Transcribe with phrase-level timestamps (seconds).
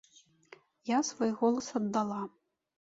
[0.91, 2.23] Я свой голас аддала.